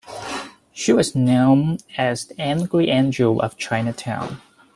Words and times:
She 0.73 0.93
was 0.93 1.15
known 1.15 1.77
as 1.95 2.25
the 2.25 2.41
Angry 2.41 2.89
Angel 2.89 3.39
of 3.39 3.55
Chinatown. 3.57 4.41